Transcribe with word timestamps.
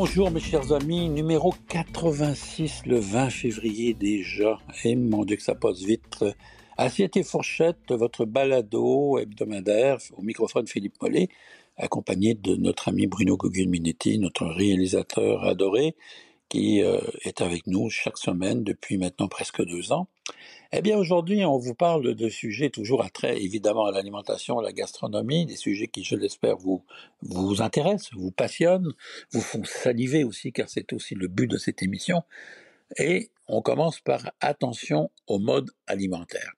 Bonjour 0.00 0.30
mes 0.30 0.38
chers 0.38 0.72
amis, 0.72 1.08
numéro 1.08 1.52
86 1.70 2.82
le 2.86 3.00
20 3.00 3.30
février 3.30 3.94
déjà. 3.94 4.60
Et 4.84 4.94
mon 4.94 5.24
Dieu 5.24 5.34
que 5.34 5.42
ça 5.42 5.56
passe 5.56 5.82
vite. 5.82 6.24
Assiette 6.76 7.16
et 7.16 7.24
fourchette, 7.24 7.90
votre 7.90 8.24
balado 8.24 9.18
hebdomadaire 9.18 9.98
au 10.16 10.22
microphone 10.22 10.68
Philippe 10.68 11.02
Mollet, 11.02 11.28
accompagné 11.76 12.34
de 12.34 12.54
notre 12.54 12.90
ami 12.90 13.08
Bruno 13.08 13.36
Guglielminetti, 13.36 14.20
notre 14.20 14.46
réalisateur 14.46 15.42
adoré, 15.42 15.96
qui 16.48 16.82
euh, 16.82 17.00
est 17.22 17.40
avec 17.40 17.66
nous 17.66 17.90
chaque 17.90 18.18
semaine 18.18 18.64
depuis 18.64 18.98
maintenant 18.98 19.28
presque 19.28 19.64
deux 19.64 19.92
ans. 19.92 20.08
Eh 20.72 20.82
bien, 20.82 20.98
aujourd'hui, 20.98 21.44
on 21.46 21.56
vous 21.56 21.74
parle 21.74 22.14
de 22.14 22.28
sujets 22.28 22.68
toujours 22.68 23.02
à 23.02 23.08
trait, 23.08 23.40
évidemment, 23.40 23.86
à 23.86 23.92
l'alimentation, 23.92 24.58
à 24.58 24.62
la 24.62 24.72
gastronomie, 24.72 25.46
des 25.46 25.56
sujets 25.56 25.88
qui, 25.88 26.04
je 26.04 26.14
l'espère, 26.14 26.58
vous, 26.58 26.84
vous 27.22 27.62
intéressent, 27.62 28.12
vous 28.12 28.30
passionnent, 28.30 28.92
vous 29.32 29.40
font 29.40 29.64
saliver 29.64 30.24
aussi, 30.24 30.52
car 30.52 30.68
c'est 30.68 30.92
aussi 30.92 31.14
le 31.14 31.28
but 31.28 31.46
de 31.46 31.56
cette 31.56 31.82
émission. 31.82 32.22
Et 32.98 33.30
on 33.46 33.62
commence 33.62 34.00
par 34.00 34.30
attention 34.40 35.10
au 35.26 35.38
mode 35.38 35.70
alimentaire. 35.86 36.52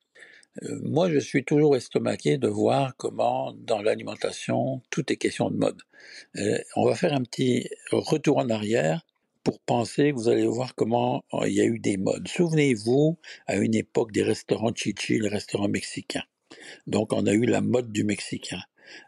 Euh, 0.64 0.80
moi, 0.82 1.08
je 1.08 1.18
suis 1.18 1.44
toujours 1.44 1.76
estomaqué 1.76 2.36
de 2.36 2.48
voir 2.48 2.96
comment, 2.96 3.54
dans 3.56 3.80
l'alimentation, 3.80 4.82
tout 4.90 5.12
est 5.12 5.16
question 5.16 5.50
de 5.50 5.56
mode. 5.56 5.80
Euh, 6.36 6.58
on 6.74 6.84
va 6.84 6.96
faire 6.96 7.12
un 7.12 7.22
petit 7.22 7.68
retour 7.92 8.38
en 8.38 8.50
arrière 8.50 9.02
pour 9.42 9.60
penser, 9.60 10.12
vous 10.12 10.28
allez 10.28 10.46
voir 10.46 10.74
comment 10.74 11.24
euh, 11.34 11.48
il 11.48 11.54
y 11.54 11.60
a 11.60 11.64
eu 11.64 11.78
des 11.78 11.96
modes. 11.96 12.28
Souvenez-vous, 12.28 13.18
à 13.46 13.56
une 13.56 13.74
époque 13.74 14.12
des 14.12 14.22
restaurants 14.22 14.72
chichi, 14.74 15.18
les 15.18 15.28
restaurants 15.28 15.68
mexicains. 15.68 16.24
Donc 16.86 17.12
on 17.12 17.26
a 17.26 17.32
eu 17.32 17.46
la 17.46 17.60
mode 17.60 17.92
du 17.92 18.04
mexicain. 18.04 18.60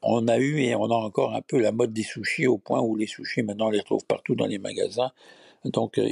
On 0.02 0.28
a 0.28 0.38
eu 0.38 0.60
et 0.60 0.74
on 0.74 0.84
a 0.84 0.94
encore 0.94 1.34
un 1.34 1.42
peu 1.42 1.58
la 1.60 1.72
mode 1.72 1.92
des 1.92 2.04
sushis 2.04 2.46
au 2.46 2.58
point 2.58 2.80
où 2.80 2.96
les 2.96 3.06
sushis 3.06 3.42
maintenant 3.42 3.66
on 3.66 3.70
les 3.70 3.80
retrouve 3.80 4.06
partout 4.06 4.34
dans 4.34 4.46
les 4.46 4.58
magasins. 4.58 5.10
Donc 5.64 5.98
euh, 5.98 6.08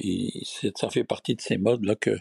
ça 0.77 0.91
fait 0.91 1.05
partie 1.05 1.37
de 1.37 1.41
ces 1.41 1.57
modes 1.59 1.85
là 1.85 1.95
que 1.95 2.19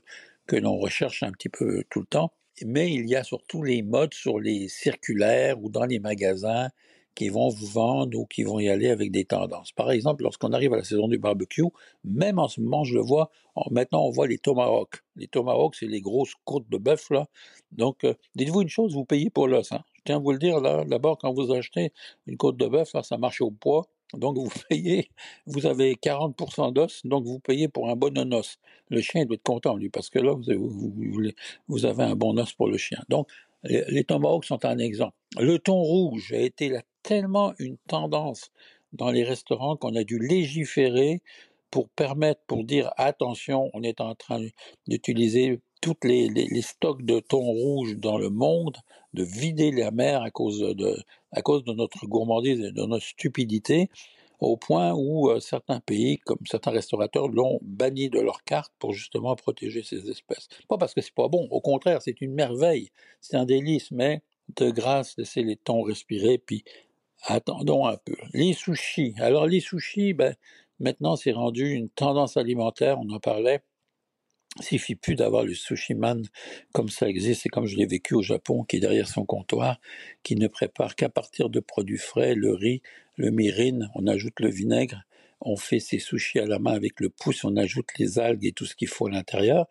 que 0.47 0.55
l'on 0.55 0.77
recherche 0.77 1.23
un 1.23 1.31
petit 1.31 1.49
peu 1.49 1.83
tout 1.89 1.99
le 1.99 2.05
temps. 2.05 2.31
Mais 2.65 2.91
il 2.91 3.07
y 3.07 3.15
a 3.15 3.23
surtout 3.23 3.63
les 3.63 3.81
modes 3.83 4.13
sur 4.13 4.39
les 4.39 4.67
circulaires 4.67 5.61
ou 5.61 5.69
dans 5.69 5.85
les 5.85 5.99
magasins 5.99 6.69
qui 7.15 7.29
vont 7.29 7.49
vous 7.49 7.67
vendre 7.67 8.17
ou 8.17 8.25
qui 8.25 8.43
vont 8.43 8.59
y 8.59 8.69
aller 8.69 8.89
avec 8.89 9.11
des 9.11 9.25
tendances. 9.25 9.71
Par 9.71 9.91
exemple, 9.91 10.23
lorsqu'on 10.23 10.53
arrive 10.53 10.73
à 10.73 10.77
la 10.77 10.83
saison 10.83 11.07
du 11.07 11.17
barbecue, 11.17 11.63
même 12.03 12.39
en 12.39 12.47
ce 12.47 12.61
moment, 12.61 12.83
je 12.83 12.95
le 12.95 13.01
vois, 13.01 13.29
maintenant 13.71 14.05
on 14.05 14.11
voit 14.11 14.27
les 14.27 14.37
tomahawks. 14.37 15.01
Les 15.15 15.27
tomahawks, 15.27 15.75
c'est 15.75 15.87
les 15.87 16.01
grosses 16.01 16.33
côtes 16.45 16.69
de 16.69 16.77
bœuf, 16.77 17.09
là. 17.09 17.27
Donc, 17.71 18.03
euh, 18.03 18.13
dites-vous 18.35 18.61
une 18.61 18.69
chose, 18.69 18.93
vous 18.93 19.05
payez 19.05 19.29
pour 19.29 19.47
l'os. 19.47 19.71
Hein. 19.71 19.83
Je 19.95 20.01
tiens 20.05 20.15
à 20.17 20.19
vous 20.19 20.31
le 20.31 20.39
dire, 20.39 20.59
là, 20.61 20.85
d'abord, 20.85 21.17
quand 21.17 21.33
vous 21.33 21.51
achetez 21.51 21.91
une 22.25 22.37
côte 22.37 22.57
de 22.57 22.67
bœuf, 22.67 22.93
ça 23.03 23.17
marche 23.17 23.41
au 23.41 23.51
poids. 23.51 23.87
Donc 24.13 24.37
vous 24.37 24.49
payez, 24.69 25.09
vous 25.45 25.65
avez 25.65 25.93
40% 25.95 26.73
d'os, 26.73 27.01
donc 27.05 27.25
vous 27.25 27.39
payez 27.39 27.67
pour 27.67 27.89
un 27.89 27.95
bon 27.95 28.17
os. 28.33 28.57
Le 28.89 29.01
chien 29.01 29.25
doit 29.25 29.35
être 29.35 29.43
content, 29.43 29.75
lui, 29.75 29.89
parce 29.89 30.09
que 30.09 30.19
là, 30.19 30.33
vous 30.33 30.49
avez, 30.49 30.59
vous 31.67 31.85
avez 31.85 32.03
un 32.03 32.15
bon 32.15 32.37
os 32.39 32.53
pour 32.53 32.67
le 32.67 32.77
chien. 32.77 33.03
Donc, 33.09 33.27
les 33.63 34.03
tomahawks 34.03 34.45
sont 34.45 34.63
un 34.65 34.77
exemple. 34.79 35.15
Le 35.37 35.59
thon 35.59 35.81
rouge 35.81 36.31
a 36.33 36.39
été 36.39 36.69
la 36.69 36.81
tellement 37.03 37.53
une 37.59 37.77
tendance 37.87 38.51
dans 38.93 39.11
les 39.11 39.23
restaurants 39.23 39.77
qu'on 39.77 39.95
a 39.95 40.03
dû 40.03 40.19
légiférer 40.19 41.21
pour 41.71 41.89
permettre, 41.89 42.41
pour 42.47 42.63
dire 42.63 42.91
attention, 42.97 43.69
on 43.73 43.83
est 43.83 44.01
en 44.01 44.15
train 44.15 44.41
d'utiliser 44.87 45.61
toutes 45.81 46.03
les, 46.03 46.61
stocks 46.61 47.03
de 47.03 47.19
thon 47.19 47.41
rouge 47.41 47.97
dans 47.97 48.17
le 48.17 48.29
monde, 48.29 48.77
de 49.13 49.23
vider 49.23 49.71
la 49.71 49.91
mer 49.91 50.21
à 50.21 50.31
cause 50.31 50.59
de, 50.59 50.97
à 51.31 51.41
cause 51.41 51.63
de 51.63 51.73
notre 51.73 52.05
gourmandise 52.05 52.59
et 52.61 52.71
de 52.71 52.83
notre 52.83 53.05
stupidité, 53.05 53.89
au 54.39 54.57
point 54.57 54.93
où 54.93 55.29
euh, 55.29 55.39
certains 55.39 55.79
pays, 55.81 56.17
comme 56.19 56.39
certains 56.49 56.71
restaurateurs, 56.71 57.27
l'ont 57.27 57.59
banni 57.61 58.09
de 58.09 58.19
leur 58.19 58.43
carte 58.43 58.71
pour 58.79 58.93
justement 58.93 59.35
protéger 59.35 59.83
ces 59.83 60.09
espèces. 60.09 60.47
Pas 60.67 60.77
parce 60.77 60.93
que 60.93 61.01
c'est 61.01 61.13
pas 61.13 61.27
bon, 61.27 61.47
au 61.51 61.61
contraire, 61.61 62.01
c'est 62.01 62.21
une 62.21 62.33
merveille, 62.33 62.89
c'est 63.19 63.35
un 63.35 63.45
délice, 63.45 63.91
mais 63.91 64.21
de 64.55 64.71
grâce, 64.71 65.15
laissez 65.17 65.43
les 65.43 65.57
thons 65.57 65.81
respirer, 65.81 66.37
puis 66.37 66.63
Attendons 67.23 67.85
un 67.85 67.97
peu. 67.97 68.15
Les 68.33 68.53
sushis. 68.53 69.13
Alors 69.17 69.45
les 69.45 69.59
sushis, 69.59 70.13
ben, 70.13 70.35
maintenant 70.79 71.15
c'est 71.15 71.31
rendu 71.31 71.69
une 71.71 71.89
tendance 71.89 72.37
alimentaire, 72.37 72.99
on 72.99 73.09
en 73.09 73.19
parlait. 73.19 73.61
Il 74.57 74.63
suffit 74.63 74.95
plus 74.95 75.15
d'avoir 75.15 75.43
le 75.43 75.53
sushi 75.53 75.93
man 75.93 76.23
comme 76.73 76.89
ça 76.89 77.07
existe 77.07 77.45
et 77.45 77.49
comme 77.49 77.67
je 77.67 77.77
l'ai 77.77 77.85
vécu 77.85 78.15
au 78.15 78.21
Japon, 78.23 78.63
qui 78.63 78.77
est 78.77 78.79
derrière 78.79 79.07
son 79.07 79.25
comptoir, 79.25 79.79
qui 80.23 80.35
ne 80.35 80.47
prépare 80.47 80.95
qu'à 80.95 81.09
partir 81.09 81.49
de 81.49 81.59
produits 81.59 81.99
frais, 81.99 82.33
le 82.35 82.53
riz, 82.53 82.81
le 83.15 83.31
mirin, 83.31 83.87
on 83.95 84.07
ajoute 84.07 84.39
le 84.39 84.49
vinaigre, 84.49 85.03
on 85.41 85.55
fait 85.55 85.79
ses 85.79 85.99
sushis 85.99 86.39
à 86.39 86.45
la 86.45 86.57
main 86.57 86.73
avec 86.73 86.99
le 86.99 87.09
pouce, 87.09 87.43
on 87.43 87.55
ajoute 87.57 87.87
les 87.99 88.17
algues 88.17 88.45
et 88.45 88.51
tout 88.51 88.65
ce 88.65 88.75
qu'il 88.75 88.87
faut 88.87 89.07
à 89.07 89.11
l'intérieur, 89.11 89.67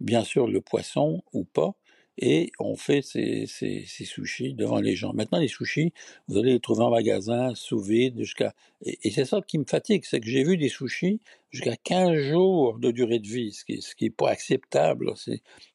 bien 0.00 0.24
sûr 0.24 0.46
le 0.46 0.60
poisson 0.60 1.22
ou 1.32 1.44
pas, 1.44 1.74
et 2.18 2.52
on 2.58 2.76
fait 2.76 3.02
ces, 3.02 3.46
ces, 3.46 3.84
sushis 3.86 4.54
devant 4.54 4.80
les 4.80 4.94
gens. 4.94 5.12
Maintenant, 5.14 5.38
les 5.38 5.48
sushis, 5.48 5.92
vous 6.28 6.38
allez 6.38 6.52
les 6.52 6.60
trouver 6.60 6.84
en 6.84 6.90
magasin, 6.90 7.54
sous 7.54 7.80
vide, 7.80 8.18
jusqu'à... 8.18 8.54
Et, 8.82 9.10
c'est 9.10 9.24
ça 9.24 9.40
qui 9.46 9.58
me 9.58 9.64
fatigue, 9.64 10.04
c'est 10.04 10.20
que 10.20 10.28
j'ai 10.28 10.44
vu 10.44 10.56
des 10.56 10.68
sushis 10.68 11.20
jusqu'à 11.50 11.76
15 11.76 12.18
jours 12.18 12.78
de 12.78 12.90
durée 12.90 13.18
de 13.18 13.28
vie, 13.28 13.52
ce 13.52 13.64
qui, 13.64 13.80
ce 13.80 13.94
qui 13.94 14.10
pas 14.10 14.30
acceptable. 14.30 15.12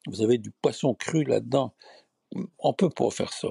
Vous 0.06 0.22
avez 0.22 0.38
du 0.38 0.50
poisson 0.50 0.94
cru 0.94 1.24
là-dedans 1.24 1.74
on 2.58 2.72
peut 2.72 2.90
pas 2.90 3.10
faire 3.10 3.32
ça. 3.32 3.48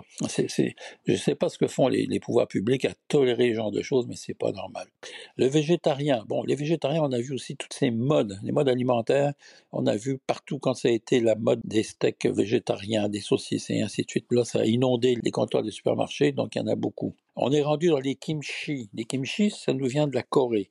Je 1.06 1.16
sais 1.16 1.36
pas 1.36 1.50
ce 1.50 1.58
que 1.58 1.68
font 1.68 1.88
les, 1.88 2.20
pouvoirs 2.20 2.48
publics 2.48 2.86
à 2.86 2.94
tolérer 3.08 3.50
ce 3.50 3.56
genre 3.56 3.72
de 3.72 3.82
choses, 3.82 4.06
mais 4.08 4.16
c'est 4.16 4.34
pas 4.34 4.52
normal. 4.52 4.88
Le 5.36 5.48
végétarien, 5.48 6.24
bon, 6.28 6.44
les 6.44 6.56
végétariens, 6.56 7.04
on 7.04 7.12
a 7.12 7.20
vu 7.20 7.34
aussi 7.34 7.56
toutes 7.56 7.74
ces 7.74 7.90
modes, 7.90 8.40
les 8.44 8.52
modes 8.52 8.70
alimentaires. 8.70 9.34
On 9.72 9.86
a 9.88 9.96
vu 9.96 10.20
partout 10.20 10.60
quand 10.60 10.74
ça 10.74 10.90
a 10.90 10.92
été 10.92 11.20
la 11.20 11.36
mode 11.36 11.62
des 11.64 11.84
steaks 11.84 12.28
végétariens, 12.28 13.10
des 13.10 13.22
saucisses 13.22 13.70
et 13.70 13.82
ainsi 13.82 14.04
de 14.04 14.10
suite. 14.10 14.28
Là, 14.32 14.44
ça 14.46 14.60
a 14.60 14.66
inondé 14.66 15.18
les 15.22 15.32
comptoirs 15.32 15.64
des 15.64 15.72
supermarchés, 15.72 16.32
donc 16.32 16.56
il 16.56 16.60
y 16.60 16.62
en 16.62 16.68
a 16.68 16.76
beaucoup. 16.76 17.16
On 17.36 17.52
est 17.52 17.64
rendu 17.64 17.88
dans 17.88 18.00
les 18.00 18.16
kimchi. 18.16 18.90
Les 18.94 19.06
kimchi, 19.06 19.50
ça 19.52 19.74
nous 19.74 19.88
vient 19.88 20.08
de 20.08 20.16
la 20.16 20.24
Corée. 20.24 20.70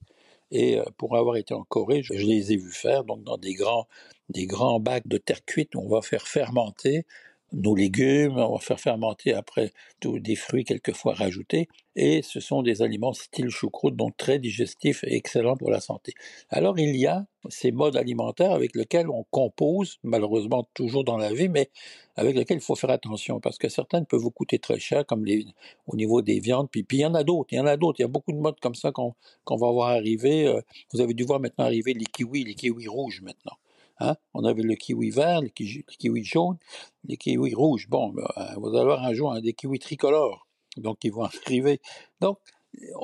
Et 0.51 0.79
euh, 0.79 0.85
pour 0.97 1.17
avoir 1.17 1.37
été 1.37 1.55
en 1.55 1.65
Corée, 1.65 2.03
je, 2.03 2.13
les 2.13 2.53
ai 2.53 2.57
vus 2.57 2.73
faire, 2.73 3.05
donc 3.05 3.25
dans 3.25 3.37
des 3.37 3.55
grands, 3.55 3.89
des 4.29 4.47
grands 4.47 4.79
bacs 4.79 5.09
de 5.09 5.19
terre 5.19 5.45
cuite, 5.45 5.75
on 5.75 5.89
va 5.89 6.03
faire 6.03 6.27
fermenter 6.29 7.05
nos 7.53 7.75
légumes, 7.75 8.37
on 8.37 8.55
va 8.55 8.59
faire 8.59 8.81
fermenter 8.81 9.33
après 9.33 9.73
tous 10.01 10.19
des 10.19 10.37
fruits 10.37 10.65
quelquefois 10.65 11.15
rajoutés, 11.15 11.69
et 11.95 12.23
ce 12.23 12.41
sont 12.41 12.63
des 12.63 12.83
aliments 12.83 13.13
style 13.13 13.49
choucroute, 13.49 13.97
donc 13.97 14.17
très 14.17 14.39
digestifs 14.39 15.05
et 15.05 15.15
excellents 15.15 15.57
pour 15.57 15.71
la 15.71 15.81
santé. 15.81 16.13
Alors 16.51 16.79
il 16.79 16.97
y 16.97 17.07
a 17.07 17.27
ces 17.49 17.71
modes 17.71 17.97
alimentaires 17.97 18.53
avec 18.53 18.75
lesquels 18.75 19.09
on 19.09 19.25
compose, 19.31 19.99
malheureusement 20.03 20.69
toujours 20.75 21.05
dans 21.05 21.17
la 21.17 21.33
vie, 21.33 21.49
mais 21.49 21.71
avec 22.17 22.35
lesquels 22.35 22.59
il 22.59 22.63
faut 22.63 22.75
faire 22.75 22.91
attention, 22.91 23.41
parce 23.41 23.59
que 23.59 23.69
certaines 23.69 24.07
peuvent 24.07 24.21
vous 24.21 24.31
coûter 24.31 24.59
très 24.59 24.79
cher, 24.79 25.07
comme 25.07 25.25
les, 25.25 25.47
au 25.87 25.97
niveau 25.97 26.23
des 26.23 26.41
viandes, 26.41 26.69
puis, 26.71 26.83
puis 26.83 26.99
il 26.99 27.01
y 27.03 27.07
en 27.07 27.15
a 27.15 27.25
d'autres, 27.25 27.53
il 27.53 27.57
y 27.57 27.61
en 27.61 27.67
a 27.67 27.77
d'autres, 27.77 28.01
il 28.01 28.03
y 28.03 28.07
a 28.07 28.09
beaucoup 28.09 28.33
de 28.33 28.39
modes 28.39 28.59
comme 28.61 28.75
ça 28.75 28.91
qu'on 28.93 29.15
va 29.49 29.71
voir 29.71 29.91
arriver. 29.91 30.47
Euh, 30.47 30.61
vous 30.93 31.01
avez 31.01 31.15
dû 31.15 31.25
voir 31.25 31.41
maintenant 31.41 31.65
arriver 31.65 31.95
les 31.95 32.07
kiwis, 32.07 32.45
les 32.45 32.55
kiwis 32.55 32.89
rouges 32.89 33.23
maintenant. 33.23 33.57
Hein? 33.99 34.17
On 34.35 34.45
avait 34.45 34.63
le 34.63 34.75
kiwi 34.75 35.11
vert, 35.11 35.41
le 35.41 35.49
kiwi, 35.49 36.25
jaune, 36.25 36.59
les 37.05 37.17
kiwis 37.17 37.55
rouges. 37.55 37.89
Bon, 37.89 38.11
ben, 38.11 38.27
vous 38.57 38.69
allez 38.69 38.81
avoir 38.81 39.05
un 39.05 39.15
jour 39.15 39.41
des 39.41 39.53
kiwis 39.53 39.79
tricolores, 39.79 40.47
donc 40.77 40.99
ils 41.05 41.13
vont 41.13 41.25
arriver. 41.25 41.81
Donc, 42.21 42.39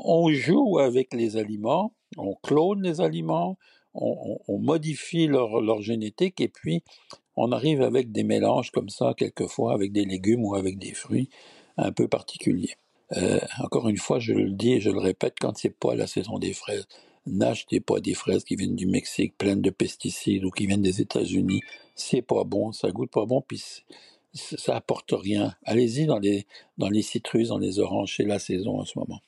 on 0.04 0.30
joue 0.30 0.78
avec 0.78 1.14
les 1.14 1.36
aliments, 1.36 1.94
on 2.19 2.34
clone 2.42 2.82
les 2.82 3.00
aliments, 3.00 3.56
on, 3.94 4.58
modifie 4.58 5.26
leur, 5.26 5.60
leur, 5.60 5.82
génétique 5.82 6.41
et 6.41 6.48
puis 6.48 6.82
on 7.36 7.53
arrive 7.53 7.82
avec 7.82 8.10
des 8.10 8.24
mélanges 8.24 8.70
comme 8.70 8.88
ça, 8.88 9.14
quelquefois 9.16 9.74
avec 9.74 9.92
des 9.92 10.04
légumes 10.04 10.44
ou 10.44 10.54
avec 10.54 10.78
des 10.78 10.94
fruits 10.94 11.28
un 11.76 11.92
peu 11.92 12.09
particuliers. 12.09 12.74
Euh, 13.16 13.41
encore 13.62 13.88
une 13.88 13.98
fois, 13.98 14.18
je 14.18 14.33
le 14.33 14.50
dis 14.50 14.74
et 14.74 14.80
je 14.80 14.91
le 14.91 14.98
répète, 14.98 15.34
quand 15.41 15.56
c'est 15.56 15.77
pas 15.78 15.95
la 15.95 16.06
saison 16.06 16.38
des 16.38 16.54
fraises, 16.54 16.86
N'achetez 17.27 17.80
pas 17.80 18.01
des 18.01 18.15
fraises 18.15 18.45
qui 18.45 18.57
viennent 18.57 18.77
du 18.77 18.86
Mexique 18.86 19.36
pleines 19.39 19.63
de 19.63 19.71
pesticides 19.71 20.45
ou 20.45 20.51
qui 20.51 20.66
viennent 20.66 20.83
des 20.83 21.01
États-Unis. 21.01 21.60
C'est 21.95 22.22
pas 22.22 22.45
bon, 22.45 22.72
ça 22.72 22.91
goûte 22.91 23.10
pas 23.10 23.27
bon, 23.27 23.42
puis 23.42 23.63
ça 24.34 24.77
apporte 24.77 25.13
rien. 25.13 25.54
Allez-y 25.65 26.07
dans 26.07 26.19
les 26.19 26.47
dans 26.78 26.89
les 26.89 27.03
citrus, 27.03 27.48
dans 27.48 27.59
les 27.59 27.78
oranges, 27.78 28.15
c'est 28.16 28.24
la 28.24 28.39
saison 28.39 28.80
en 28.80 28.84
ce 28.84 28.98
moment. 28.98 29.21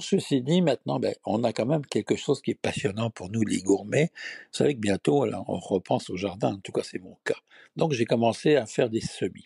Ceci 0.00 0.42
dit, 0.42 0.60
maintenant, 0.60 0.98
ben, 0.98 1.14
on 1.24 1.44
a 1.44 1.52
quand 1.52 1.66
même 1.66 1.86
quelque 1.86 2.16
chose 2.16 2.42
qui 2.42 2.50
est 2.50 2.60
passionnant 2.60 3.10
pour 3.10 3.30
nous, 3.30 3.42
les 3.42 3.62
gourmets. 3.62 4.10
Vous 4.52 4.58
savez 4.58 4.74
que 4.74 4.80
bientôt, 4.80 5.24
on 5.24 5.58
repense 5.58 6.10
au 6.10 6.16
jardin. 6.16 6.54
En 6.54 6.60
tout 6.60 6.72
cas, 6.72 6.82
c'est 6.82 6.98
mon 6.98 7.16
cas. 7.24 7.38
Donc, 7.76 7.92
j'ai 7.92 8.04
commencé 8.06 8.56
à 8.56 8.66
faire 8.66 8.90
des 8.90 9.00
semis. 9.00 9.44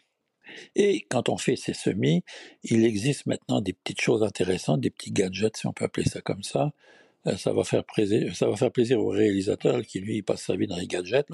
Et 0.75 1.07
quand 1.09 1.29
on 1.29 1.37
fait 1.37 1.57
ces 1.57 1.75
semis, 1.75 2.23
il 2.63 2.85
existe 2.85 3.27
maintenant 3.27 3.61
des 3.61 3.73
petites 3.73 4.01
choses 4.01 4.23
intéressantes, 4.23 4.81
des 4.81 4.91
petits 4.91 5.13
gadgets, 5.13 5.57
si 5.57 5.67
on 5.67 5.73
peut 5.73 5.85
appeler 5.85 6.07
ça 6.07 6.21
comme 6.21 6.43
ça, 6.43 6.73
ça 7.37 7.53
va 7.53 7.65
faire 7.65 7.85
plaisir, 7.85 8.35
ça 8.37 8.49
va 8.49 8.57
faire 8.57 8.71
plaisir 8.71 9.01
au 9.01 9.09
réalisateur 9.09 9.83
qui 9.83 10.01
lui 10.01 10.23
passe 10.23 10.43
sa 10.43 10.57
vie 10.57 10.67
dans 10.67 10.77
les 10.77 10.87
gadgets. 10.87 11.27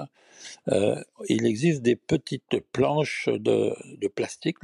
Euh, 0.69 1.03
il 1.29 1.47
existe 1.47 1.83
des 1.83 1.97
petites 1.97 2.61
planches 2.73 3.29
de, 3.29 3.75
plastique 4.15 4.59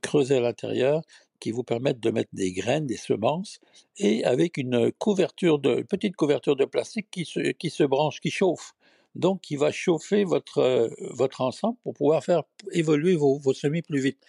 creusées 0.00 0.36
à 0.36 0.40
l'intérieur 0.40 1.02
qui 1.40 1.50
vous 1.50 1.64
permettent 1.64 2.00
de 2.00 2.10
mettre 2.10 2.30
des 2.32 2.52
graines, 2.52 2.86
des 2.86 2.98
semences, 2.98 3.60
et 3.96 4.24
avec 4.24 4.58
une 4.58 4.92
couverture 4.92 5.58
de, 5.58 5.82
petite 5.82 6.14
couverture 6.14 6.54
de 6.54 6.66
plastique 6.66 7.08
qui 7.10 7.24
se, 7.24 7.84
branche, 7.84 8.20
qui 8.20 8.30
chauffe. 8.30 8.74
Donc, 9.16 9.40
qui 9.40 9.56
va 9.56 9.72
chauffer 9.72 10.22
votre, 10.22 10.88
votre 11.12 11.40
ensemble 11.40 11.76
pour 11.82 11.94
pouvoir 11.94 12.22
faire 12.22 12.44
évoluer 12.70 13.16
vos, 13.16 13.38
vos 13.38 13.52
semis 13.52 13.82
plus 13.82 14.00
vite. 14.00 14.24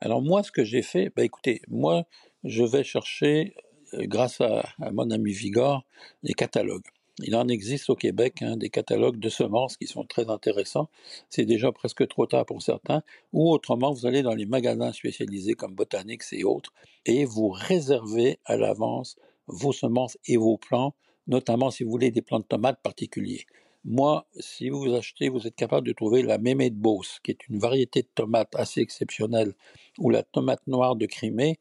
Alors 0.00 0.22
moi, 0.22 0.42
ce 0.42 0.52
que 0.52 0.64
j'ai 0.64 0.82
fait, 0.82 1.10
ben 1.14 1.24
écoutez, 1.24 1.60
moi, 1.68 2.06
je 2.44 2.64
vais 2.64 2.84
chercher, 2.84 3.54
euh, 3.56 3.60
grâce 3.94 4.40
à, 4.40 4.64
mon 4.92 5.10
ami 5.10 5.32
Vigor, 5.32 5.84
des 6.22 6.34
catalogues. 6.34 6.86
Il 7.22 7.36
en 7.36 7.48
existe 7.48 7.90
au 7.90 7.96
Québec 7.96 8.40
hein, 8.40 8.56
des 8.56 8.70
catalogues 8.70 9.18
de 9.18 9.28
semences 9.28 9.76
qui 9.76 9.86
sont 9.86 10.04
très 10.04 10.30
intéressants. 10.30 10.88
C'est 11.28 11.44
déjà 11.44 11.70
presque 11.70 12.06
trop 12.08 12.26
tard 12.26 12.46
pour 12.46 12.62
certains. 12.62 13.02
Ou 13.32 13.50
autrement, 13.50 13.92
vous 13.92 14.06
allez 14.06 14.22
dans 14.22 14.34
les 14.34 14.46
magasins 14.46 14.92
spécialisés 14.92 15.54
comme 15.54 15.74
Botanix 15.74 16.32
et 16.32 16.44
autres 16.44 16.72
et 17.04 17.24
vous 17.24 17.50
réservez 17.50 18.38
à 18.44 18.56
l'avance 18.56 19.16
vos 19.46 19.72
semences 19.72 20.16
et 20.26 20.36
vos 20.36 20.56
plants, 20.56 20.94
notamment 21.26 21.70
si 21.70 21.84
vous 21.84 21.90
voulez 21.90 22.10
des 22.10 22.22
plants 22.22 22.40
de 22.40 22.44
tomates 22.44 22.80
particuliers. 22.82 23.44
Moi, 23.84 24.26
si 24.38 24.68
vous 24.68 24.94
achetez, 24.94 25.28
vous 25.30 25.46
êtes 25.46 25.56
capable 25.56 25.86
de 25.86 25.92
trouver 25.92 26.22
la 26.22 26.38
Mémé 26.38 26.70
de 26.70 26.76
Beauce, 26.76 27.18
qui 27.22 27.30
est 27.30 27.48
une 27.48 27.58
variété 27.58 28.02
de 28.02 28.08
tomates 28.14 28.54
assez 28.54 28.80
exceptionnelle, 28.80 29.54
ou 29.98 30.10
la 30.10 30.22
tomate 30.22 30.66
noire 30.66 30.96
de 30.96 31.06
Crimée, 31.06 31.58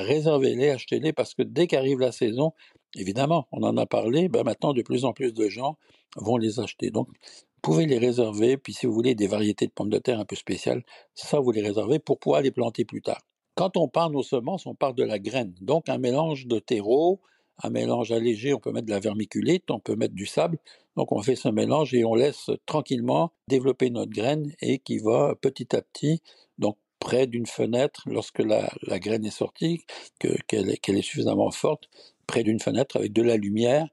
réservez-les, 0.00 0.70
achetez-les, 0.70 1.12
parce 1.12 1.34
que 1.34 1.42
dès 1.42 1.66
qu'arrive 1.66 1.98
la 1.98 2.12
saison, 2.12 2.52
évidemment, 2.94 3.46
on 3.52 3.62
en 3.62 3.76
a 3.76 3.86
parlé, 3.86 4.28
ben 4.28 4.42
maintenant 4.44 4.72
de 4.72 4.82
plus 4.82 5.04
en 5.04 5.12
plus 5.12 5.32
de 5.32 5.48
gens 5.48 5.76
vont 6.16 6.36
les 6.36 6.60
acheter. 6.60 6.90
Donc, 6.90 7.08
vous 7.08 7.60
pouvez 7.70 7.86
les 7.86 7.98
réserver, 7.98 8.56
puis 8.56 8.72
si 8.72 8.86
vous 8.86 8.92
voulez 8.92 9.14
des 9.14 9.28
variétés 9.28 9.66
de 9.66 9.72
pommes 9.72 9.90
de 9.90 9.98
terre 9.98 10.18
un 10.18 10.24
peu 10.24 10.36
spéciales, 10.36 10.82
ça 11.14 11.38
vous 11.38 11.52
les 11.52 11.62
réservez 11.62 11.98
pour 11.98 12.18
pouvoir 12.18 12.42
les 12.42 12.50
planter 12.50 12.84
plus 12.84 13.02
tard. 13.02 13.20
Quand 13.54 13.76
on 13.76 13.86
parle 13.86 14.12
nos 14.12 14.22
semences, 14.22 14.66
on 14.66 14.74
parle 14.74 14.94
de 14.94 15.04
la 15.04 15.18
graine, 15.18 15.54
donc 15.60 15.88
un 15.88 15.98
mélange 15.98 16.46
de 16.46 16.58
terreau, 16.58 17.20
un 17.62 17.70
mélange 17.70 18.10
allégé, 18.10 18.54
on 18.54 18.58
peut 18.58 18.72
mettre 18.72 18.86
de 18.86 18.92
la 18.92 18.98
vermiculite, 18.98 19.70
on 19.70 19.78
peut 19.78 19.94
mettre 19.94 20.14
du 20.14 20.26
sable, 20.26 20.58
donc 20.96 21.12
on 21.12 21.22
fait 21.22 21.36
ce 21.36 21.48
mélange 21.48 21.94
et 21.94 22.04
on 22.04 22.14
laisse 22.14 22.50
tranquillement 22.66 23.32
développer 23.48 23.90
notre 23.90 24.10
graine 24.10 24.52
et 24.60 24.78
qui 24.78 24.98
va 24.98 25.34
petit 25.40 25.76
à 25.76 25.82
petit, 25.82 26.22
donc 26.58 26.78
près 27.02 27.26
d'une 27.26 27.46
fenêtre, 27.46 28.04
lorsque 28.06 28.38
la, 28.38 28.72
la, 28.82 29.00
graine 29.00 29.24
est 29.24 29.36
sortie, 29.36 29.84
qu'elle 30.20 30.70
est, 30.70 31.02
suffisamment 31.02 31.50
forte, 31.50 31.88
près 32.28 32.44
d'une 32.44 32.60
fenêtre 32.60 32.96
avec 32.96 33.12
de 33.12 33.22
la 33.22 33.36
lumière. 33.36 33.88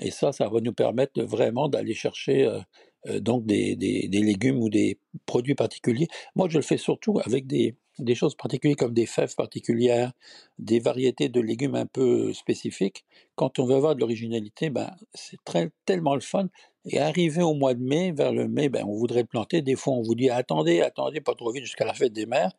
Et 0.00 0.10
ça, 0.10 0.32
ça 0.32 0.48
va 0.48 0.60
nous 0.62 0.72
permettre 0.72 1.22
vraiment 1.22 1.68
d'aller 1.68 1.92
chercher 1.92 2.46
euh, 2.46 2.60
euh, 3.08 3.20
donc 3.20 3.44
des, 3.44 3.76
des, 3.76 4.08
légumes 4.08 4.62
ou 4.62 4.70
des 4.70 4.98
produits 5.26 5.54
particuliers. 5.54 6.08
Moi, 6.36 6.48
je 6.48 6.56
le 6.56 6.62
fais 6.62 6.78
surtout 6.78 7.20
avec 7.22 7.46
des, 7.46 7.76
des 7.98 8.14
choses 8.14 8.34
particulières 8.34 8.76
comme 8.76 8.94
des 8.94 9.06
fèves 9.06 9.34
particulières, 9.34 10.12
des 10.58 10.80
variétés 10.80 11.28
de 11.28 11.40
légumes 11.40 11.74
un 11.74 11.86
peu 11.86 12.32
spécifiques. 12.32 13.04
Quand 13.36 13.58
on 13.58 13.66
veut 13.66 13.74
avoir 13.74 13.94
de 13.94 14.00
l'originalité, 14.00 14.70
ben, 14.70 14.94
c'est 15.14 15.42
très, 15.44 15.70
tellement 15.84 16.14
le 16.14 16.20
fun. 16.20 16.48
Et 16.86 16.98
arrivé 16.98 17.42
au 17.42 17.54
mois 17.54 17.74
de 17.74 17.82
mai, 17.82 18.12
vers 18.12 18.32
le 18.32 18.48
mai, 18.48 18.68
ben, 18.68 18.84
on 18.84 18.94
voudrait 18.94 19.22
le 19.22 19.26
planter. 19.26 19.62
Des 19.62 19.76
fois, 19.76 19.94
on 19.94 20.02
vous 20.02 20.14
dit 20.14 20.28
attendez, 20.28 20.80
attendez, 20.80 21.20
pas 21.20 21.34
trop 21.34 21.52
vite 21.52 21.64
jusqu'à 21.64 21.84
la 21.84 21.94
fête 21.94 22.12
des 22.12 22.26
mères. 22.26 22.52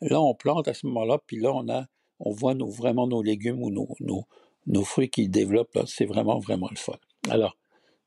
Là, 0.00 0.20
on 0.20 0.34
plante 0.34 0.68
à 0.68 0.74
ce 0.74 0.86
moment-là, 0.86 1.18
puis 1.26 1.38
là, 1.38 1.52
on 1.52 1.68
a, 1.68 1.86
on 2.20 2.32
voit 2.32 2.54
vraiment 2.54 3.06
nos 3.06 3.22
légumes 3.22 3.62
ou 3.62 3.70
nos, 3.70 4.84
fruits 4.84 5.10
qui 5.10 5.28
développent. 5.28 5.78
C'est 5.86 6.06
vraiment, 6.06 6.38
vraiment 6.38 6.68
le 6.70 6.76
fun. 6.76 6.96
Alors, 7.28 7.56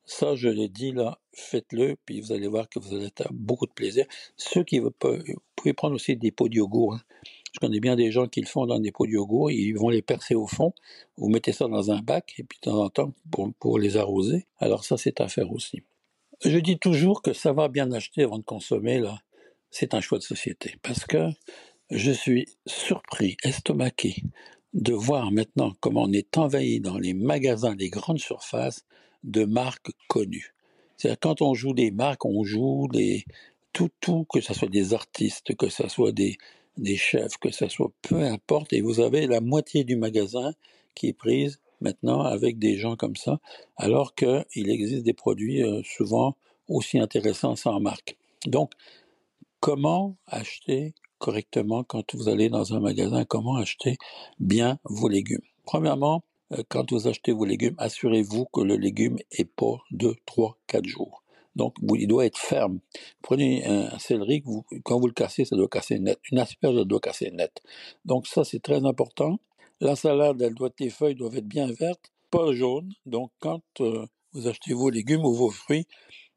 ça, 0.06 0.36
je 0.36 0.50
l'ai 0.50 0.70
dit 0.70 0.92
là, 0.92 1.20
faites-le, 1.34 1.96
puis 2.06 2.22
vous 2.22 2.32
allez 2.32 2.48
voir 2.48 2.68
que 2.68 2.80
vous 2.80 2.96
allez 2.96 3.12
avoir 3.20 3.34
beaucoup 3.34 3.68
de 3.68 3.72
plaisir. 3.72 4.06
Ceux 4.38 4.64
qui 4.64 4.80
vous 4.80 4.92
pouvez 5.60 5.74
prendre 5.74 5.96
aussi 5.96 6.16
des 6.16 6.32
pots 6.32 6.50
de 6.50 6.56
yogourt. 6.56 6.96
Hein. 6.96 7.02
Je 7.54 7.60
connais 7.60 7.80
bien 7.80 7.96
des 7.96 8.12
gens 8.12 8.28
qui 8.28 8.42
le 8.42 8.48
font 8.48 8.66
dans 8.66 8.80
des 8.80 8.92
pots 8.92 9.06
de 9.06 9.12
yogourt, 9.12 9.52
ils 9.52 9.74
vont 9.74 9.90
les 9.90 10.02
percer 10.02 10.36
au 10.36 10.48
fond, 10.48 10.74
vous 11.18 11.30
mettez 11.30 11.52
ça 11.52 11.68
dans 11.68 11.92
un 11.92 12.00
bac, 12.00 12.36
et 12.38 12.44
puis 12.44 12.60
de 12.62 12.70
temps 12.70 12.84
en 12.84 12.90
temps, 12.90 13.14
pour, 13.60 13.80
les 13.80 13.98
arroser. 13.98 14.46
Alors 14.60 14.84
ça, 14.84 14.98
c'est 14.98 15.20
à 15.20 15.28
faire 15.28 15.52
aussi. 15.52 15.82
Je 16.46 16.58
dis 16.58 16.78
toujours 16.78 17.22
que 17.22 17.34
savoir 17.34 17.70
bien 17.70 17.92
acheter 17.92 18.24
avant 18.24 18.38
de 18.38 18.44
consommer, 18.44 19.00
là, 19.00 19.20
c'est 19.72 19.94
un 19.94 20.02
choix 20.02 20.20
de 20.20 20.24
société. 20.24 20.76
Parce 20.84 21.06
que 21.06 21.30
je 21.90 22.12
suis 22.12 22.48
surpris, 22.68 23.36
estomaqué, 23.44 24.24
de 24.74 24.94
voir 24.94 25.32
maintenant 25.32 25.74
comment 25.80 26.04
on 26.04 26.14
est 26.14 26.38
envahi 26.38 26.80
dans 26.80 27.00
les 27.00 27.14
magasins 27.14 27.76
des 27.76 27.90
grandes 27.90 28.20
surfaces 28.20 28.86
de 29.24 29.44
marques 29.44 29.92
connues. 30.08 30.54
C'est-à-dire 30.98 31.20
quand 31.20 31.42
on 31.42 31.54
joue 31.56 31.74
des 31.74 31.92
marques, 31.92 32.26
on 32.26 32.44
joue 32.44 32.88
des 32.92 33.26
tout 33.80 33.90
tout 34.02 34.26
que 34.26 34.42
ce 34.42 34.54
soit 34.54 34.68
des 34.68 34.94
artistes, 34.94 35.56
que 35.56 35.70
ce 35.70 35.88
soit 35.88 36.12
des 36.12 36.38
des 36.76 36.98
chefs, 36.98 37.38
que 37.38 37.50
ce 37.50 37.70
soit 37.70 37.90
peu 38.02 38.22
importe, 38.24 38.74
et 38.74 38.82
vous 38.82 39.00
avez 39.00 39.26
la 39.26 39.40
moitié 39.40 39.86
du 39.86 39.96
magasin 39.96 40.52
qui 40.96 41.08
est 41.08 41.14
prise 41.14 41.62
maintenant 41.80 42.22
avec 42.24 42.60
des 42.60 42.76
gens 42.78 42.98
comme 42.98 43.16
ça, 43.16 43.40
alors 43.78 44.16
qu'il 44.16 44.70
existe 44.70 45.04
des 45.04 45.14
produits 45.14 45.64
euh, 45.64 45.82
souvent 45.86 46.36
aussi 46.68 47.00
intéressants 47.00 47.56
sans 47.56 47.80
marque. 47.80 48.18
Donc, 48.46 48.74
comment 49.62 50.18
acheter 50.28 50.94
correctement 51.18 51.86
quand 51.86 52.16
vous 52.16 52.28
allez 52.28 52.50
dans 52.50 52.74
un 52.74 52.82
magasin, 52.82 53.24
comment 53.24 53.56
acheter 53.56 53.96
bien 54.40 54.78
vos 54.84 55.08
légumes? 55.08 55.48
Premièrement, 55.64 56.24
euh, 56.52 56.64
quand 56.68 56.92
vous 56.92 57.08
achetez 57.08 57.32
vos 57.32 57.46
légumes, 57.46 57.76
assurez-vous 57.78 58.46
que 58.52 58.60
le 58.60 58.76
légume 58.76 59.20
est 59.32 59.50
pas 59.50 59.78
de 59.92 60.18
3, 60.26 60.58
4 60.68 60.86
jours. 60.86 61.24
Donc, 61.56 61.76
il 61.96 62.08
doit 62.08 62.26
être 62.26 62.38
ferme. 62.38 62.80
Prenez 63.22 63.66
un 63.66 63.98
céleri, 64.00 64.44
quand 64.84 65.00
vous 65.00 65.08
le 65.08 65.14
cassez, 65.14 65.46
ça 65.46 65.56
doit 65.56 65.68
casser 65.68 66.00
net. 66.00 66.20
Une 66.32 66.40
asperge, 66.40 66.78
ça 66.78 66.86
doit 66.86 67.00
casser 67.00 67.32
net. 67.32 67.62
Donc, 68.06 68.28
ça, 68.28 68.44
c'est 68.44 68.62
très 68.62 68.86
important. 68.86 69.40
La 69.82 69.96
salade, 69.96 70.42
elle 70.42 70.54
doit, 70.54 70.70
les 70.80 70.90
feuilles 70.90 71.16
doivent 71.16 71.38
être 71.38 71.48
bien 71.48 71.72
vertes, 71.72 72.12
pas 72.32 72.54
jaunes. 72.54 72.92
Donc, 73.06 73.32
quand 73.40 73.62
euh, 73.82 74.06
vous 74.34 74.48
achetez 74.48 74.74
vos 74.74 74.90
légumes 74.90 75.26
ou 75.26 75.34
vos 75.34 75.50
fruits, 75.50 75.88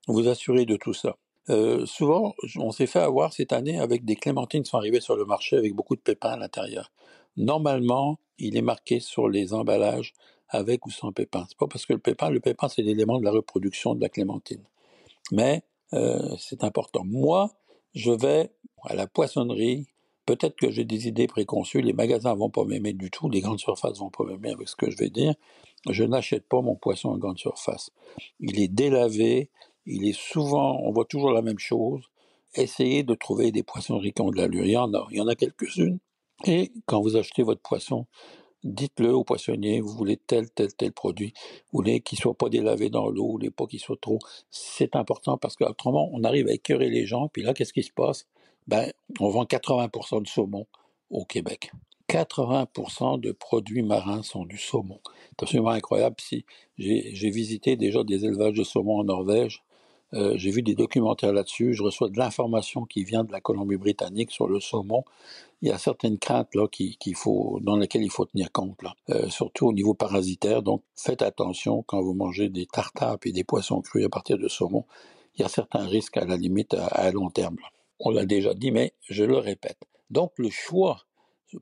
vous 0.09 0.29
assurez 0.29 0.65
de 0.65 0.77
tout 0.77 0.95
ça. 0.95 1.17
Euh, 1.51 1.87
souvent, 1.87 2.35
on 2.57 2.71
s'est 2.71 2.87
fait 2.87 3.01
avoir 3.01 3.33
cette 3.33 3.53
année 3.53 3.79
avec 3.79 4.05
des 4.05 4.15
clémentines 4.17 4.63
qui 4.63 4.71
sont 4.71 4.79
arrivées 4.79 5.01
sur 5.01 5.17
le 5.17 5.25
marché 5.25 5.57
avec 5.57 5.75
beaucoup 5.75 5.97
de 5.97 6.01
pépins 6.01 6.31
à 6.31 6.37
l'intérieur. 6.37 6.93
Normalement, 7.37 8.19
il 8.39 8.57
est 8.57 8.63
marqué 8.63 9.01
sur 9.01 9.29
les 9.29 9.53
emballages 9.55 10.13
avec 10.49 10.87
ou 10.87 10.91
sans 10.91 11.13
pépins. 11.13 11.47
C'est 11.49 11.59
pas 11.59 11.67
parce 11.67 11.87
que 11.87 11.95
le 11.95 11.99
pépin, 11.99 12.31
le 12.31 12.41
pépin, 12.41 12.69
c'est 12.69 12.83
l'élément 12.83 13.19
de 13.19 13.25
la 13.25 13.33
reproduction 13.33 13.95
de 13.95 14.01
la 14.01 14.09
clémentine. 14.09 14.63
Mais 15.33 15.65
euh, 15.95 16.37
c'est 16.39 16.63
important. 16.63 17.03
Moi, 17.05 17.51
je 17.95 18.13
vais 18.13 18.53
à 18.85 18.95
la 18.95 19.09
poissonnerie. 19.09 19.89
Peut-être 20.27 20.55
que 20.55 20.71
j'ai 20.71 20.85
des 20.85 21.09
idées 21.09 21.27
préconçues. 21.27 21.81
Les 21.81 21.95
magasins 21.95 22.35
vont 22.35 22.51
pas 22.51 22.65
m'aimer 22.65 22.93
du 22.93 23.11
tout. 23.11 23.29
Les 23.29 23.41
grandes 23.41 23.59
surfaces 23.59 23.99
vont 23.99 24.11
pas 24.11 24.25
m'aimer 24.25 24.51
avec 24.51 24.69
ce 24.69 24.77
que 24.77 24.91
je 24.91 24.97
vais 24.97 25.11
dire. 25.11 25.35
Je 25.91 26.05
n'achète 26.05 26.47
pas 26.47 26.61
mon 26.61 26.77
poisson 26.77 27.09
en 27.09 27.19
grande 27.19 27.39
surface. 27.39 27.91
Il 28.39 28.61
est 28.61 28.69
délavé. 28.69 29.51
Il 29.87 30.07
est 30.07 30.17
souvent, 30.17 30.79
on 30.85 30.93
voit 30.93 31.07
toujours 31.07 31.33
la 31.33 31.43
même 31.43 31.59
chose. 31.59 32.05
Essayez 32.55 33.03
de 33.03 33.15
trouver 33.15 33.51
des 33.51 33.65
poissonneries 33.65 34.13
qui 34.13 34.23
ont 34.23 34.31
de 34.31 34.37
l'allure. 34.37 34.65
Il 34.65 34.73
y 34.73 34.77
en 34.77 34.93
a, 34.95 35.09
il 35.11 35.17
y 35.17 35.21
en 35.21 35.27
a 35.27 35.35
quelques-unes. 35.35 35.99
Et 36.45 36.73
quand 36.87 37.01
vous 37.01 37.17
achetez 37.17 37.43
votre 37.43 37.63
poisson, 37.63 38.07
dites-le 38.65 39.13
au 39.15 39.25
poissonnier, 39.25 39.81
vous 39.81 39.93
voulez 39.93 40.17
tel, 40.17 40.51
tel, 40.51 40.75
tel 40.75 40.93
produit, 40.93 41.33
vous 41.73 41.79
voulez 41.79 42.01
qu'il 42.01 42.19
soit 42.19 42.35
pas 42.35 42.49
délavé 42.49 42.91
dans 42.91 43.09
l'eau, 43.09 43.27
vous 43.27 43.33
voulez 43.33 43.51
pas 43.51 43.67
qu'il 43.67 43.81
soit 43.81 44.01
trop. 44.01 44.19
C'est 44.51 44.97
important 44.97 45.37
parce 45.37 45.57
qu'autrement, 45.57 46.11
on 46.13 46.25
arrive 46.25 46.49
à 46.49 46.53
écœurer 46.53 46.91
les 46.91 47.07
gens, 47.07 47.29
puis 47.29 47.43
là, 47.43 47.55
qu'est-ce 47.55 47.73
qui 47.73 47.83
se 47.83 47.93
passe? 47.93 48.27
Ben, 48.69 48.93
on 49.21 49.29
vend 49.29 49.45
80% 49.45 50.23
de 50.23 50.29
saumon 50.29 50.67
au 51.11 51.25
Québec. 51.25 51.73
80% 52.09 53.21
de 53.21 53.33
produits 53.33 53.83
marins 53.83 54.23
sont 54.23 54.45
du 54.45 54.59
saumon. 54.59 55.01
C'est 55.05 55.43
absolument 55.43 55.71
incroyable. 55.71 56.17
Si 56.19 56.45
j'ai 56.77 57.31
visité 57.31 57.77
déjà 57.77 58.05
des 58.05 58.25
élevages 58.25 58.55
de 58.55 58.65
saumon 58.65 58.99
en 58.99 59.05
Norvège, 59.05 59.63
euh, 60.15 60.35
j'ai 60.37 60.51
vu 60.51 60.63
des 60.63 60.75
documentaires 60.75 61.33
là-dessus. 61.33 61.75
Je 61.75 61.83
reçois 61.83 62.09
de 62.09 62.19
l'information 62.19 62.85
qui 62.85 63.05
vient 63.05 63.25
de 63.25 63.33
la 63.33 63.41
Colombie-Britannique 63.41 64.31
sur 64.31 64.49
le 64.49 64.61
saumon. 64.61 65.05
Il 65.63 65.69
y 65.69 65.73
a 65.73 65.79
certaines 65.79 66.19
craintes 66.19 66.55
là 66.55 66.67
qu'il 66.69 67.15
faut, 67.15 67.59
dans 67.63 67.77
lesquelles 67.77 68.03
il 68.03 68.11
faut 68.11 68.27
tenir 68.27 68.51
compte 68.53 68.79
euh, 69.11 69.29
surtout 69.29 69.69
au 69.69 69.73
niveau 69.73 69.95
parasitaire. 69.95 70.63
Donc, 70.63 70.83
faites 70.97 71.23
attention 71.23 71.83
quand 71.83 72.03
vous 72.03 72.15
mangez 72.15 72.49
des 72.49 72.67
tartares 72.67 73.19
et 73.25 73.33
des 73.33 73.45
poissons 73.45 73.81
crus 73.81 74.05
à 74.05 74.09
partir 74.09 74.39
de 74.39 74.49
saumon. 74.49 74.85
Il 75.37 75.43
y 75.43 75.45
a 75.45 75.49
certains 75.49 75.87
risques 75.87 76.17
à 76.17 76.25
la 76.25 76.37
limite 76.37 76.75
à 76.75 77.11
long 77.11 77.31
terme. 77.31 77.57
On 78.01 78.11
l'a 78.11 78.27
déjà 78.27 78.55
dit, 78.55 78.71
mais 78.71 78.95
je 79.09 79.25
le 79.25 79.39
répète. 79.39 79.79
Donc, 80.11 80.33
le 80.37 80.51
choix 80.51 81.07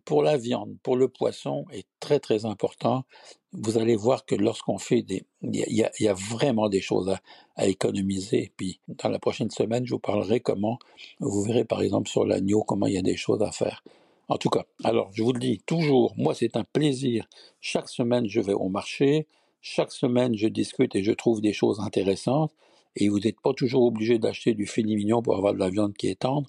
pour 0.05 0.23
la 0.23 0.37
viande, 0.37 0.77
pour 0.83 0.97
le 0.97 1.09
poisson 1.09 1.67
est 1.73 1.87
très 2.01 2.21
très 2.21 2.45
important. 2.45 3.05
Vous 3.53 3.79
allez 3.79 3.97
voir 3.97 4.25
que 4.25 4.37
lorsqu'on 4.37 4.79
fait 4.79 5.03
des, 5.03 5.25
il 5.43 5.87
y 5.99 6.09
a, 6.09 6.15
vraiment 6.15 6.69
des 6.69 6.81
choses 6.81 7.09
à, 7.09 7.21
à 7.57 7.67
économiser. 7.67 8.53
Puis 8.57 8.81
dans 8.89 9.09
la 9.09 9.19
prochaine 9.19 9.51
semaine, 9.51 9.85
je 9.85 9.95
vous 9.95 9.99
parlerai 9.99 10.41
comment. 10.41 10.79
Vous 11.19 11.43
verrez 11.43 11.65
par 11.65 11.83
exemple 11.83 12.09
sur 12.09 12.25
l'agneau 12.25 12.63
comment 12.63 12.87
il 12.87 12.95
y 12.95 12.99
a 12.99 13.03
des 13.03 13.17
choses 13.17 13.43
à 13.43 13.51
faire. 13.51 13.83
En 14.31 14.39
tout 14.39 14.49
cas, 14.49 14.65
alors 14.85 15.11
je 15.13 15.25
vous 15.25 15.33
le 15.33 15.41
dis 15.41 15.61
toujours, 15.67 16.15
moi 16.17 16.35
c'est 16.35 16.57
un 16.57 16.63
plaisir. 16.63 17.27
Chaque 17.61 17.89
semaine, 17.89 18.29
je 18.29 18.41
vais 18.41 18.53
au 18.53 18.69
marché. 18.69 19.27
Chaque 19.61 19.91
semaine, 19.91 20.37
je 20.37 20.47
discute 20.47 20.95
et 20.95 21.03
je 21.03 21.11
trouve 21.11 21.41
des 21.41 21.53
choses 21.53 21.81
intéressantes. 21.81 22.53
Et 22.95 23.09
vous 23.09 23.19
n'êtes 23.19 23.41
pas 23.41 23.53
toujours 23.53 23.83
obligé 23.83 24.21
d'acheter 24.21 24.55
du 24.55 24.67
filet 24.67 24.95
mignon 24.95 25.21
pour 25.21 25.37
avoir 25.37 25.53
de 25.53 25.59
la 25.59 25.69
viande 25.69 25.95
qui 25.95 26.07
est 26.07 26.21
tendre, 26.21 26.49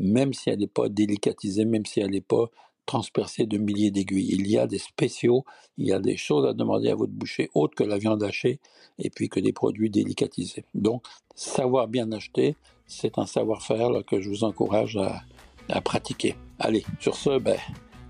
même 0.00 0.32
si 0.32 0.50
elle 0.50 0.58
n'est 0.58 0.66
pas 0.66 0.88
délicatisée, 0.88 1.64
même 1.64 1.86
si 1.86 2.00
elle 2.00 2.10
n'est 2.10 2.20
pas 2.20 2.50
transpercé 2.90 3.46
de 3.46 3.56
milliers 3.56 3.92
d'aiguilles. 3.92 4.34
Il 4.34 4.48
y 4.48 4.58
a 4.58 4.66
des 4.66 4.78
spéciaux, 4.78 5.44
il 5.78 5.86
y 5.86 5.92
a 5.92 6.00
des 6.00 6.16
choses 6.16 6.44
à 6.44 6.54
demander 6.54 6.90
à 6.90 6.96
votre 6.96 7.12
boucher 7.12 7.48
autres 7.54 7.76
que 7.76 7.84
la 7.84 7.98
viande 7.98 8.24
hachée 8.24 8.58
et 8.98 9.10
puis 9.10 9.28
que 9.28 9.38
des 9.38 9.52
produits 9.52 9.90
délicatisés. 9.90 10.64
Donc, 10.74 11.04
savoir 11.36 11.86
bien 11.86 12.10
acheter, 12.10 12.56
c'est 12.88 13.16
un 13.18 13.26
savoir-faire 13.26 14.04
que 14.08 14.20
je 14.20 14.28
vous 14.28 14.42
encourage 14.42 14.96
à, 14.96 15.80
pratiquer. 15.82 16.34
Allez, 16.58 16.84
sur 16.98 17.14
ce, 17.14 17.38
ben, 17.38 17.58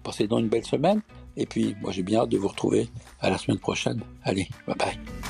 passez 0.03 0.27
donc 0.27 0.41
une 0.41 0.49
belle 0.49 0.65
semaine. 0.65 1.03
Et 1.37 1.45
puis, 1.45 1.77
moi, 1.83 1.93
j'ai 1.93 2.03
bien 2.03 2.21
hâte 2.21 2.31
de 2.31 2.39
vous 2.39 2.49
retrouver 2.49 2.89
à 3.21 3.29
la 3.29 3.37
semaine 3.37 3.59
prochaine. 3.59 4.01
Allez, 4.25 4.49
bye 4.67 4.77
bye. 4.77 5.30